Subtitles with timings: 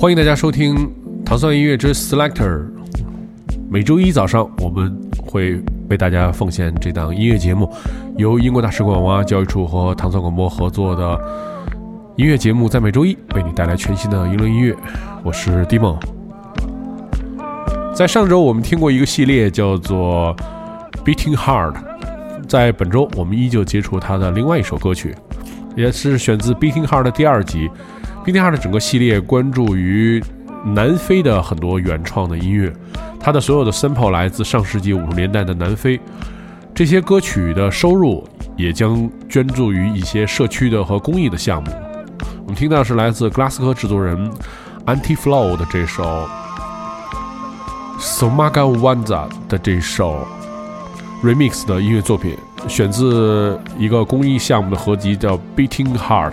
[0.00, 0.76] 欢迎大家收听
[1.24, 2.60] 《糖蒜音乐之 Selector》。
[3.68, 7.68] 每周一早上，我们会为大家奉献这档音乐节目，
[8.16, 11.20] 由英国大使馆文化教育处和糖蒜广播合作的
[12.14, 14.76] 音乐节目，在每周一为你带来全新的英伦音乐。
[15.24, 15.98] 我是 d 梦。
[17.92, 20.32] 在上周，我们听过一个系列叫做
[21.04, 21.74] 《Beating Heart》，
[22.48, 25.12] 在本周，我们依旧接触他的另外一首歌曲，
[25.74, 27.68] 也是选自《Beating Heart》的第二集。
[28.28, 30.22] 《Beating Heart》的整个系列关注于
[30.62, 32.70] 南非的很多原创的音乐，
[33.18, 35.98] 它的所有的 sample 来自上世纪五十年代的南非。
[36.74, 38.22] 这些歌曲的收入
[38.54, 41.70] 也将捐助于一些社区的和公益的项目。
[42.42, 44.30] 我们听到是来自格拉斯科制作人
[44.84, 46.28] Anti Flow 的这首
[47.98, 50.28] Somaga Wanza 的这首
[51.24, 52.36] remix 的音乐作品，
[52.68, 56.32] 选自一个公益项目的合集，叫《Beating Heart》。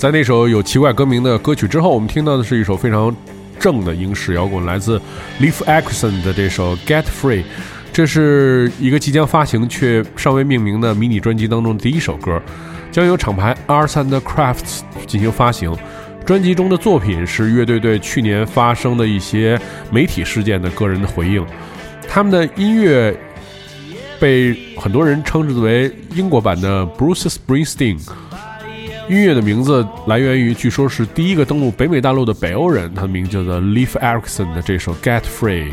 [0.00, 3.14] 在那首有奇怪歌名的歌曲之后，我们听到的是一首非常
[3.58, 4.98] 正的英式摇滚，来自
[5.38, 7.42] Leif Erikson 的这首《Get Free》。
[7.92, 12.40] 这是一个即将发行却尚未命名的迷你专辑当中的第一首歌，
[12.90, 15.76] 将由厂牌 Arts and Crafts 进行发行。
[16.24, 19.60] 专辑中的作品是乐队对去年发生的一些
[19.92, 21.44] 媒体事件的个人的回应。
[22.08, 23.14] 他们的音乐
[24.18, 27.98] 被很多人称之为英国版的 Bruce Springsteen。
[29.10, 35.72] 音乐的名字来源于，据说是第一个登陆北美大陆的北欧人，他的名字叫做 Leif Erikson 的这首《Get Free》。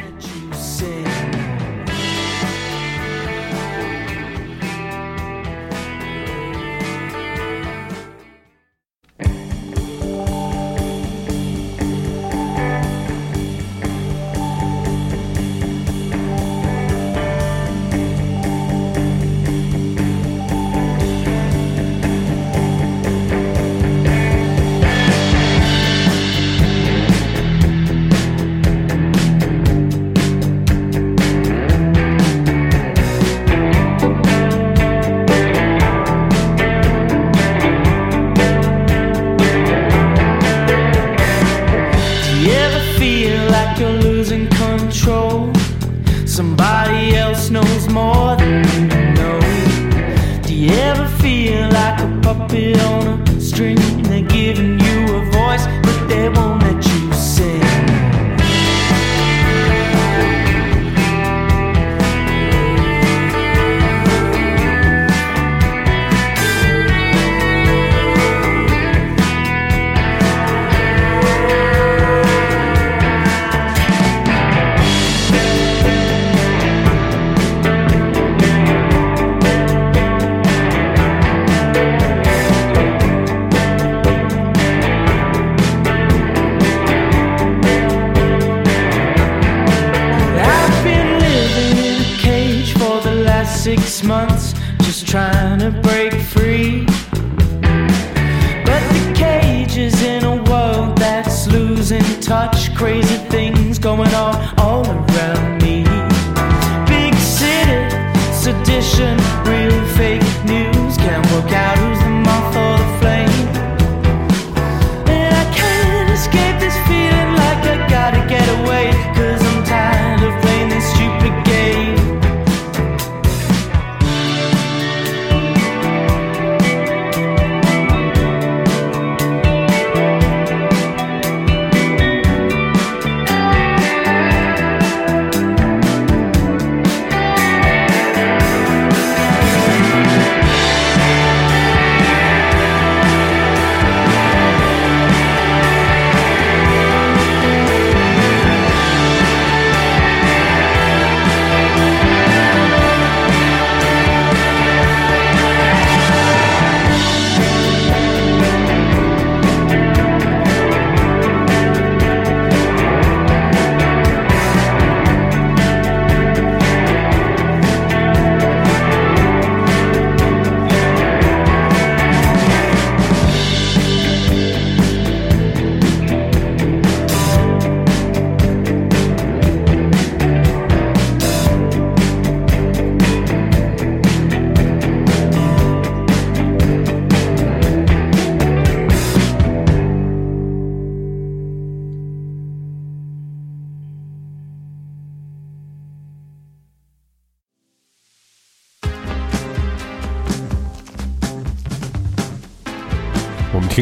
[94.87, 96.85] just trying to break free.
[98.63, 104.85] But the cage is in a world that's losing touch, crazy things going on all
[104.87, 105.83] around me.
[106.87, 107.81] Big city,
[108.31, 110.26] sedition, real fake.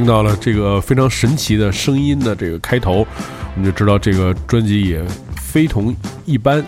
[0.06, 5.04] 听到了这个非常神奇的声音的这个开头，我们就知道这个专辑也
[5.36, 5.96] 非同
[6.26, 6.64] 一般。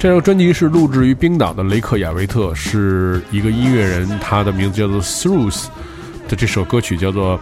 [0.00, 5.66] 这张专辑是录制于冰岛的雷克雅维特，是一个音乐人，他的名字叫做 Throughs，
[6.28, 7.38] 的这首歌曲叫做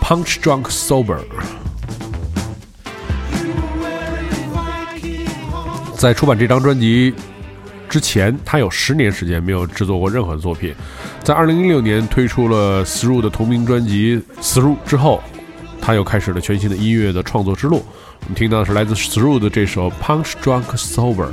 [0.00, 1.18] Punch Drunk Sober。
[5.96, 7.12] 在出版这张专辑
[7.96, 10.74] 之前，他有十年时间没有制作过任何作品。
[11.22, 15.22] 在二零一六年推出了 Through 的同名专辑 Through 之后，
[15.80, 17.82] 他又开始了全新的音乐的创作之路。
[18.20, 21.28] 我们听到的是来自 Through 的这首 Punch Drunk Sober。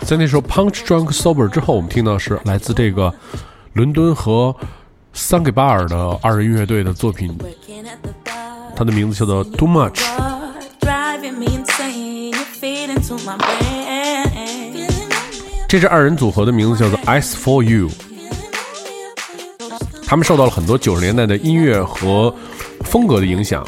[0.00, 3.12] 在那首《Punch Drunk Sober》之后，我们听到是来自这个
[3.74, 4.54] 伦敦和
[5.12, 7.36] 桑给巴尔的二人乐队的作品，
[8.74, 9.94] 它的名字叫做《Too Much》。
[15.68, 17.90] 这支二人组合的名字叫做 Ice for You。
[20.06, 22.34] 他们受到了很多九十年代的音乐和
[22.84, 23.62] 风格的影响，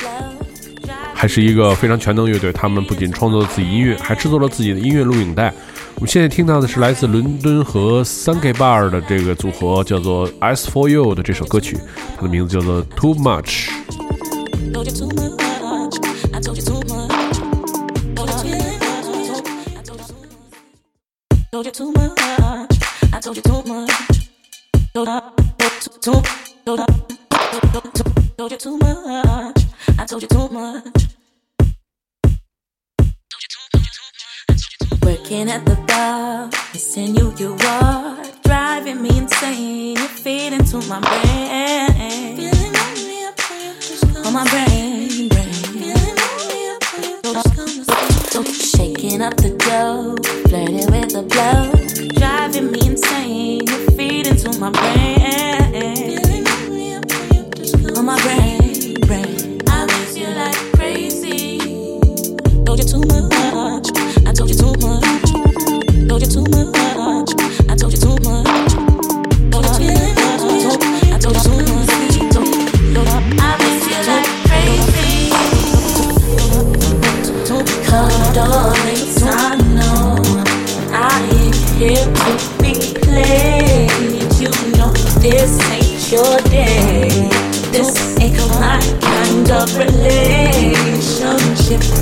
[1.21, 2.51] 还是一个非常全能乐队。
[2.51, 5.53] 他们不仅创作了自己音乐，还制作了自己的音乐录影带。
[5.97, 11.77] 我们现在听到的是来自伦敦和 Sunke Bar 的这个组合，叫做 As for You 的这首歌曲，
[12.17, 13.69] 它的名字叫做 Too Much。
[27.51, 29.65] Told you too much.
[29.99, 30.85] I told you too much.
[35.03, 39.97] Working at the bar, missing you, you are driving me insane.
[39.97, 42.51] You feed into my brain,
[44.25, 45.51] on my brain, brain.
[48.55, 50.17] Shaking up the dough,
[50.49, 51.73] flirting with the blow,
[52.19, 53.67] driving me insane.
[53.67, 55.20] You feed into my brain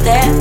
[0.08, 0.37] there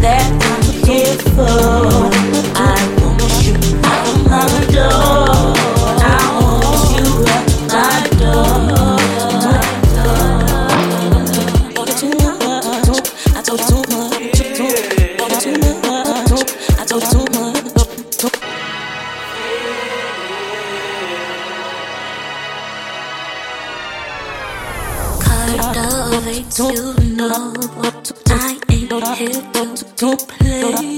[0.00, 2.07] that I'm here for.
[29.98, 30.97] to play.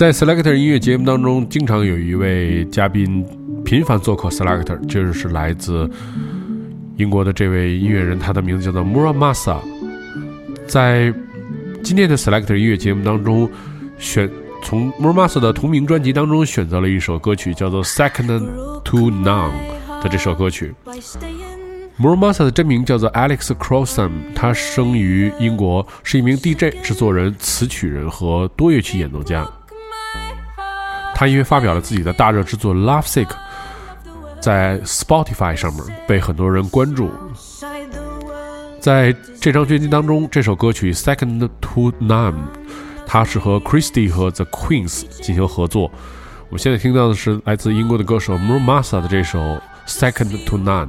[0.00, 3.22] 在 Selector 音乐节目当中，经常有一位嘉宾
[3.66, 5.90] 频繁做客 Selector，就是来自
[6.96, 9.58] 英国的这位音乐人，他的名字叫做 Muramasa。
[10.66, 11.12] 在
[11.82, 13.46] 今天的 Selector 音乐节目当中，
[13.98, 14.26] 选
[14.64, 19.50] 从 Muramasa 的同名专辑当中选择了一首歌曲，叫做《Second to None》
[20.02, 20.74] 的这首歌曲。
[21.98, 29.46] Muramasa 的真名叫做 Alex Crossan，他生于英国，是一名 DJ、制作人、词曲人和多乐器演奏家。
[31.20, 33.26] 他因为发表了自己的大热之作《Lovesick》，
[34.40, 37.10] 在 Spotify 上面被很多人关注。
[38.80, 42.32] 在这张专辑当中，这首歌曲《Second to None》，
[43.06, 45.92] 它是和 Christy 和 The Queens 进行合作。
[46.48, 49.38] 我们现在听到的是来自英国的歌手 Murmasa 的这首
[49.86, 50.88] 《Second to None》。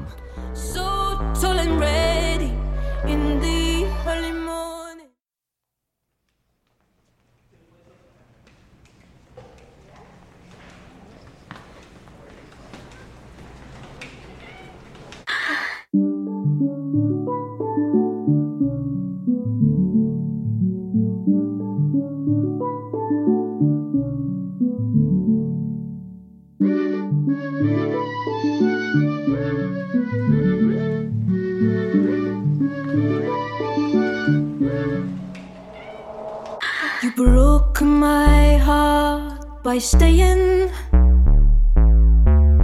[39.81, 40.69] staying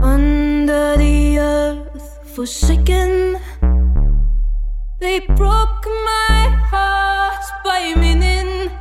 [0.03, 3.39] under the earth, forsaken.
[4.99, 8.71] They broke my heart by meaning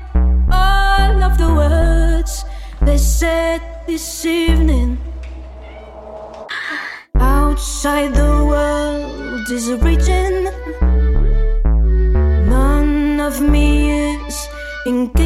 [0.52, 2.44] all of the words
[2.82, 4.98] they said this evening.
[7.14, 10.44] Outside the world is a region,
[12.46, 14.48] none of me is
[14.86, 15.25] engaged.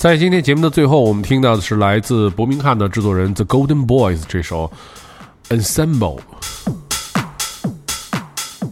[0.00, 4.72] 在今天节目的最后，我们听到的是来自伯明翰的制作人 The Golden Boys 这首
[5.54, 6.18] 《ensemble》，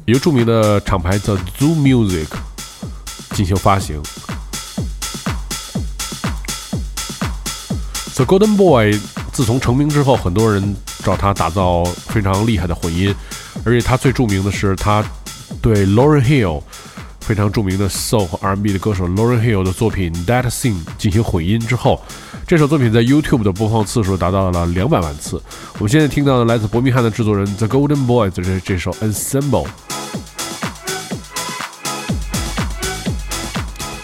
[0.07, 2.29] 由著名的厂牌 The Zoo Music
[3.35, 4.01] 进行发行。
[8.15, 8.99] The Golden Boy
[9.31, 13.15] 自从成名之后，很多人找他打造非常厉害的混音，
[13.67, 15.05] 而且他最著名的是他
[15.61, 16.63] 对 Lauren Hill。
[17.29, 22.03] 非常著名的 soul 和 R&B 的歌手 Lauren Hill 的作品《That Thing》进行混音之后，
[22.47, 25.39] 这首作品在 YouTube 的播放次数达到了两百万次。
[25.75, 29.67] 我们现在听到的来自伯明翰的制作人 The Golden Boy 的这这首《Ensemble》。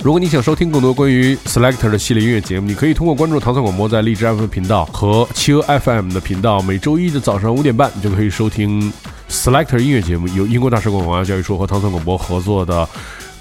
[0.03, 8.93] 如果你想收听更多关于 Selector 的系列音乐节目，你可以通过关注唐宋广播在荔枝 FM 频道和企鹅 FM 的频道，每周一的早上五点半，就可以收听
[9.29, 12.89] Selector 音乐节目，由英国大使馆文化教育处和唐森广播合作的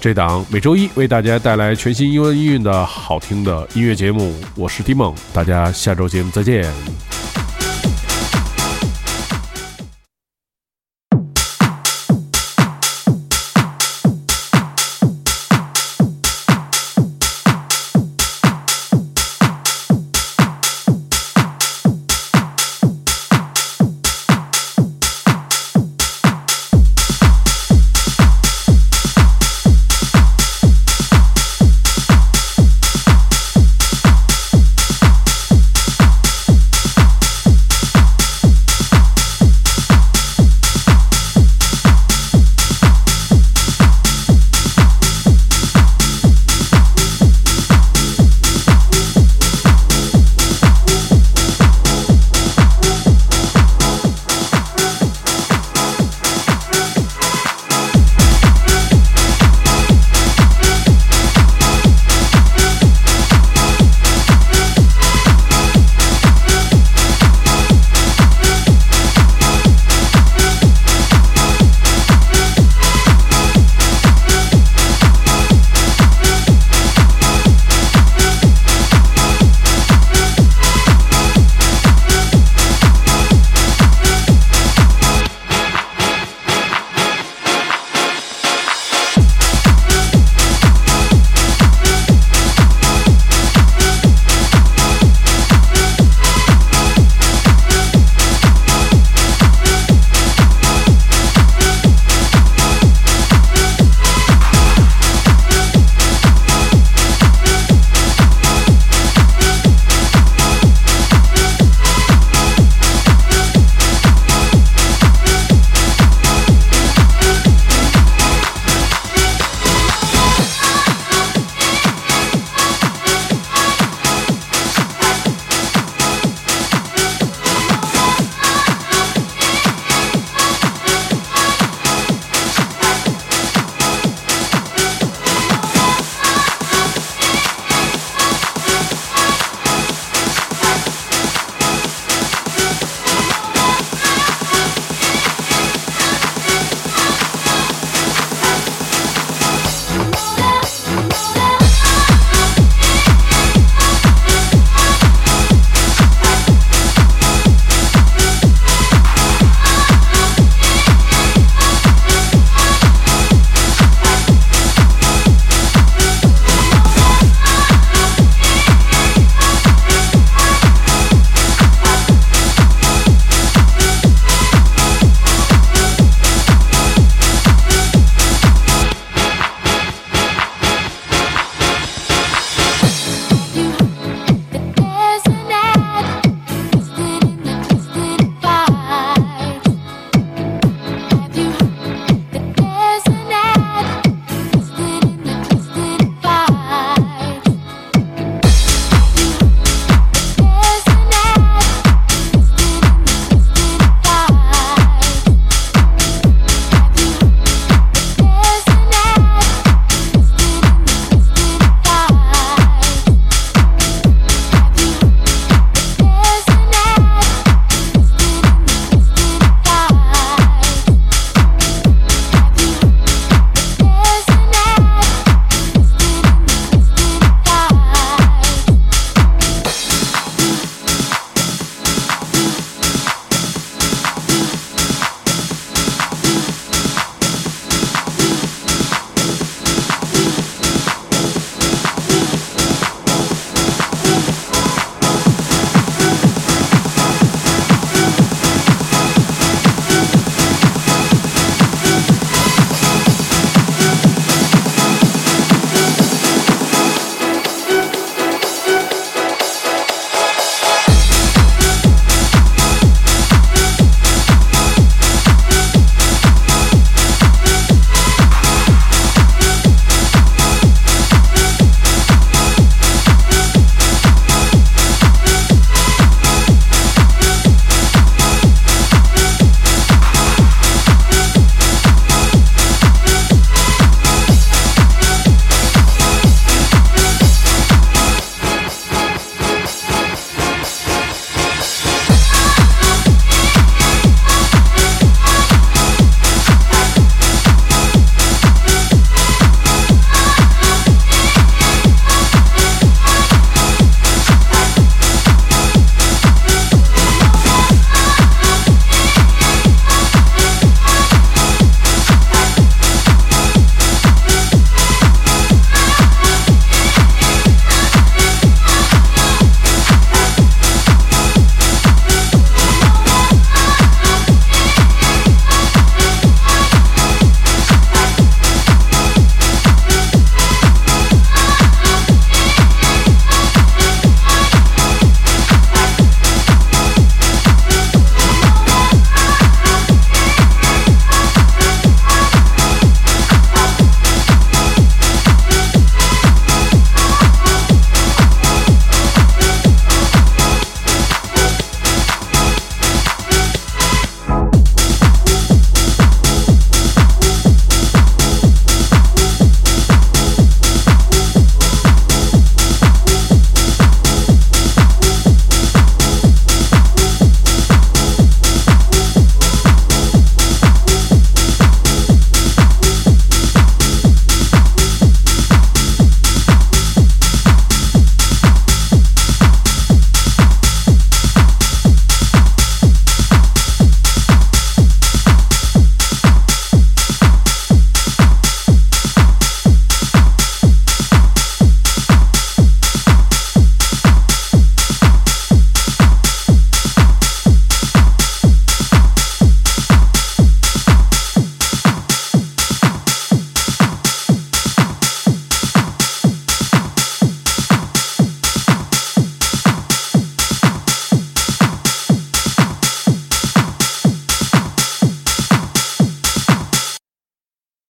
[0.00, 4.34] 这档每周一为大家带来全新英文音乐的好听的音乐节目。
[4.54, 7.23] 我是 D 梦，大家下周节目再见。